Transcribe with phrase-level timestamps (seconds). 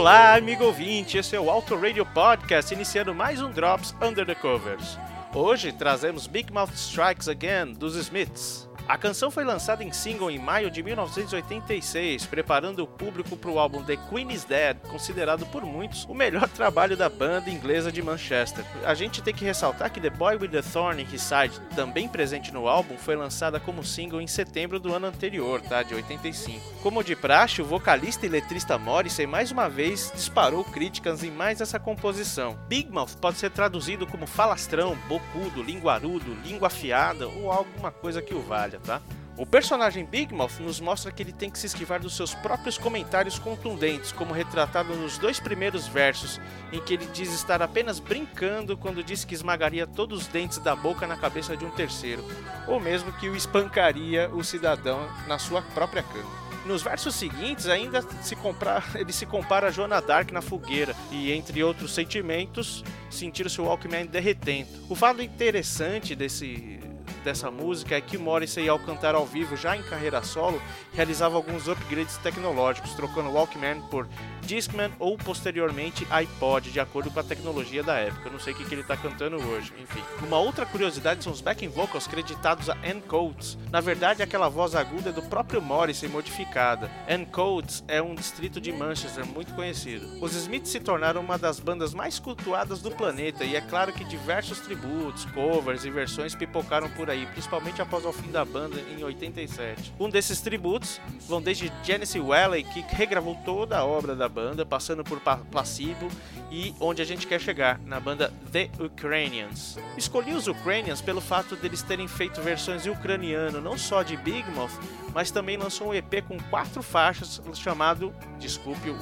[0.00, 4.34] Olá, amigo ouvinte, esse é o Auto Radio Podcast, iniciando mais um Drops Under the
[4.34, 4.98] Covers.
[5.34, 8.69] Hoje trazemos Big Mouth Strikes Again dos Smiths.
[8.88, 13.58] A canção foi lançada em single em maio de 1986, preparando o público para o
[13.58, 18.02] álbum The Queen is Dead, considerado por muitos o melhor trabalho da banda inglesa de
[18.02, 18.64] Manchester.
[18.84, 22.08] A gente tem que ressaltar que The Boy with the Thorn in His Side, também
[22.08, 26.80] presente no álbum, foi lançada como single em setembro do ano anterior, tá, de 85.
[26.82, 31.60] Como de praxe, o vocalista e letrista Morrissey mais uma vez disparou críticas em mais
[31.60, 32.58] essa composição.
[32.68, 38.34] Big Mouth pode ser traduzido como falastrão, bocudo, linguarudo, língua afiada ou alguma coisa que
[38.34, 38.40] o
[38.78, 39.00] tá?
[39.40, 42.76] O personagem Big Mouth nos mostra que ele tem que se esquivar dos seus próprios
[42.76, 46.38] comentários contundentes, como retratado nos dois primeiros versos,
[46.70, 50.76] em que ele diz estar apenas brincando quando disse que esmagaria todos os dentes da
[50.76, 52.22] boca na cabeça de um terceiro,
[52.68, 56.50] ou mesmo que o espancaria o cidadão na sua própria cama.
[56.66, 58.36] Nos versos seguintes, ainda se
[58.94, 63.64] ele se compara a Joana Dark na fogueira e, entre outros sentimentos, sentir o seu
[63.64, 64.68] Walkman derretendo.
[64.88, 66.78] O fato interessante desse,
[67.22, 70.60] dessa música é que Morrissey, ao cantar ao vivo já em carreira solo,
[70.92, 74.08] realizava alguns upgrades tecnológicos, trocando Walkman por
[74.42, 78.30] Discman ou posteriormente iPod, de acordo com a tecnologia da época.
[78.30, 80.02] Não sei o que, que ele está cantando hoje, enfim.
[80.26, 83.56] Uma outra curiosidade são os backing vocals creditados a Ann Coates.
[83.70, 86.90] Na verdade, aquela voz aguda é do próprio Morrissey modificada.
[87.08, 90.06] Ann Coates é um distrito de Manchester muito conhecido.
[90.20, 94.04] Os Smiths se tornaram uma das bandas mais cultuadas do planeta e é claro que
[94.04, 99.94] diversos tributos, covers e versões pipocaram por principalmente após o fim da banda em 87.
[99.98, 105.04] Um desses tributos vão desde Genesee Welley, que regravou toda a obra da banda, passando
[105.04, 106.08] por Placebo
[106.50, 109.78] e onde a gente quer chegar, na banda The Ukrainians.
[109.96, 114.50] Escolhi os Ukrainians pelo fato deles terem feito versões em ucraniano, não só de Big
[114.50, 114.72] Mouth,
[115.14, 118.94] mas também lançou um EP com quatro faixas chamado, desculpe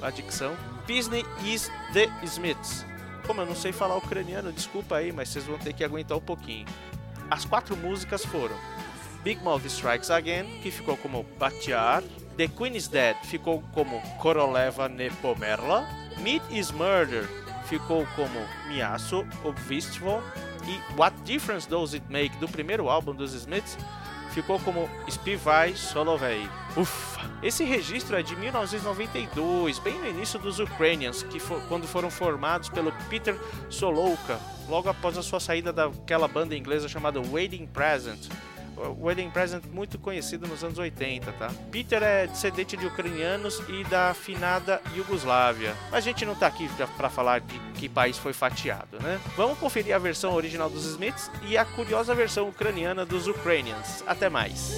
[0.00, 0.56] a dicção,
[0.86, 2.84] Disney is the Smiths.
[3.26, 6.20] Como eu não sei falar ucraniano, desculpa aí, mas vocês vão ter que aguentar um
[6.20, 6.66] pouquinho.
[7.32, 8.54] As quatro músicas foram
[9.24, 12.02] Big Mouth Strikes Again, que ficou como Batiar,
[12.36, 15.88] The Queen is Dead ficou como Koroleva Nepomerla,
[16.18, 17.26] Meat is Murder
[17.64, 18.38] ficou como
[18.68, 20.22] Miasso Obvistvo
[20.68, 23.78] e What Difference Does It Make do primeiro álbum dos Smiths
[24.32, 26.48] ficou como Spivai Solovei.
[26.76, 27.30] Ufa!
[27.42, 32.68] Esse registro é de 1992, bem no início dos Ukrainians, que for, quando foram formados
[32.68, 33.38] pelo Peter
[33.68, 38.28] Solouka, logo após a sua saída daquela banda inglesa chamada Waiting Present.
[38.90, 41.50] Wedding Present muito conhecido nos anos 80, tá?
[41.70, 45.74] Peter é descendente de ucranianos e da afinada Iugoslávia.
[45.90, 49.20] Mas a gente não tá aqui para falar de que país foi fatiado, né?
[49.36, 54.02] Vamos conferir a versão original dos Smiths e a curiosa versão ucraniana dos Ukrainians.
[54.06, 54.72] Até mais.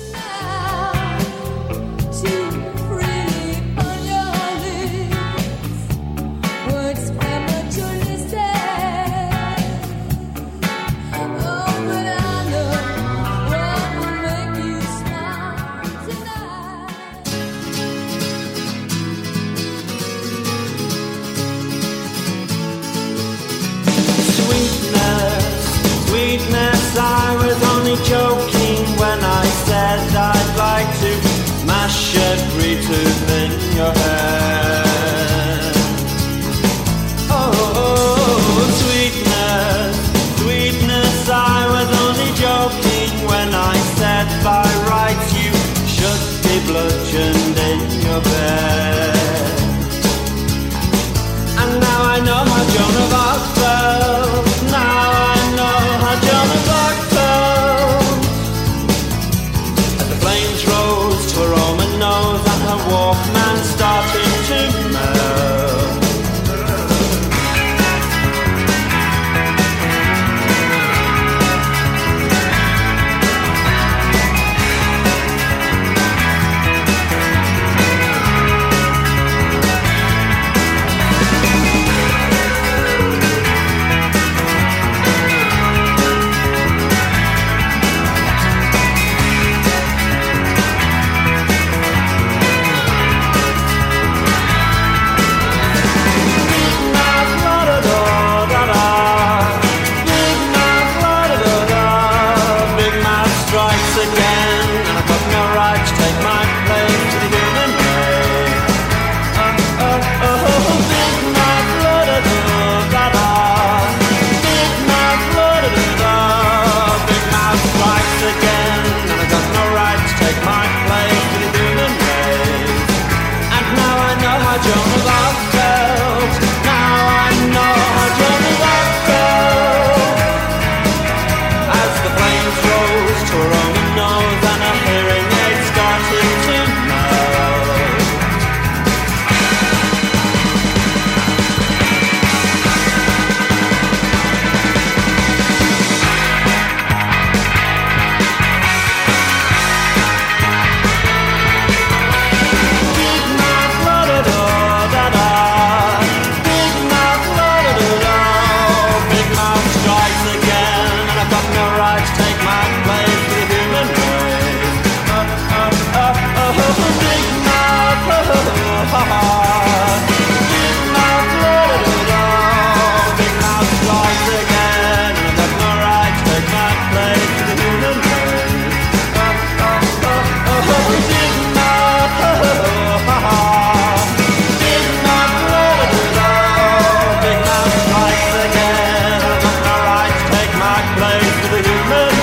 [191.21, 192.14] for the human